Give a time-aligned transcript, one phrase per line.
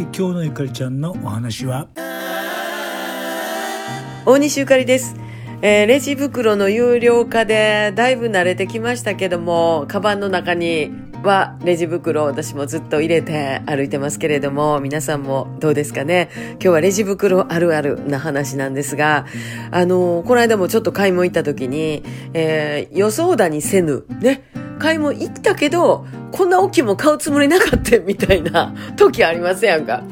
[0.00, 1.88] い今日のゆかりちゃんのお話は？
[4.24, 5.14] 大西ゆかりです。
[5.62, 10.90] えーレジ袋の有料化でだいぶ慣れてきましたけども、カバンの中に
[11.22, 16.30] はレジ袋を私もずっと入れて歩いてますけれども、皆さんもどうですかね？
[16.52, 19.26] 今日はレジ袋あるあるな話なんですが、
[19.70, 24.44] あのーこの間もちょっと買い物行った時に、えー予想だにせぬ、ね、
[24.78, 30.02] 買い物行ったけど、こんな大きいもん買うつもりなかったみたいな時ありますやんか？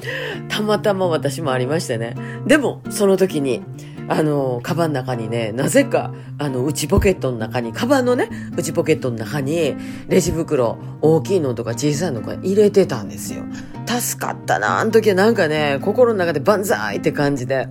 [0.49, 2.15] たまたま私もありましてね。
[2.47, 3.63] でも、その時に、
[4.11, 9.75] あの、カバンの中にね、なぜか、あの、内ポケットの中に、カバンのね、内ポケットの中に、
[10.09, 13.45] レジ袋、大きいのとか小さいのとか入れてたんですよ。
[13.87, 17.69] 助かったな、あの時はなんかね、心の中で万歳って感じで、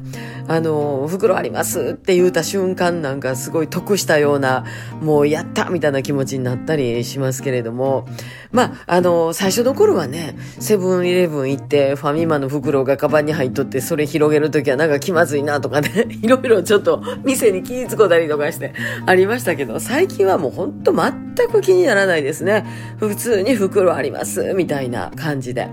[0.48, 4.64] あの、袋ありますって言うた瞬間なんかすごい得したような、
[5.02, 8.08] もうやったみたいな気持ちになったりしますけれども、
[8.52, 18.74] まあ、あの、最初の頃はね、セブンイレブン行って、ファミマの袋がカバンに入っとって、それ広げるときはなんか気まずいなとかね、 いろいろちょっと店に気ぃつこたりとかして
[19.06, 22.66] ありましたけど、最近はもうほんと全く気にならないですね。
[23.00, 25.68] 普通に袋あります、みたいな感じで。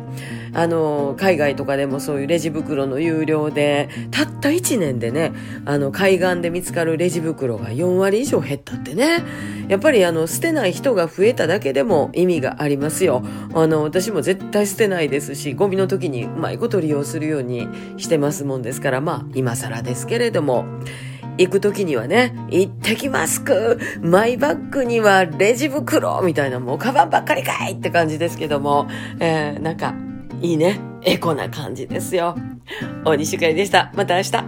[0.55, 5.33] あの、海外とかでもそういうレジ袋の有料で、たった1年でね、
[5.65, 9.23] あの、海岸で見つかるレジ袋が4割以上減ったってね。
[9.69, 13.23] やっぱりあの、捨てない人が増えただけでも意味がありますよ。
[13.55, 20.65] あの、私も絶対捨てないですし、ゴミの時にうまいこと利用するようにしてますもんですから、まあ、今更ですけれども、
[21.37, 28.87] 行く時にはね、行ってきますくマイバッグにはレジ袋みたいなもうカバンばっかりかいって感じですけども、
[29.19, 29.95] えー、なんか、
[30.45, 30.79] いいね。
[31.03, 32.37] エコな感じですよ。
[33.05, 33.91] 大西ゆかりでした。
[33.95, 34.43] また明日。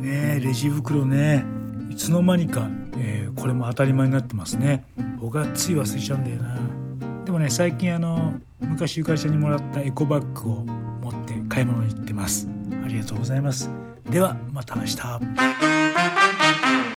[0.00, 1.44] ねえレジ袋ね
[1.90, 4.84] いつの間にか、えーこれも当たり前になってますね
[5.20, 6.58] 僕はつい忘れちゃうんだよな
[7.24, 12.48] でもね最近あの昔ゆかりちゃんにもらったエコバッグを持って買い物に行ってます
[12.84, 13.70] ありがとうございます
[14.10, 14.96] ではまた明日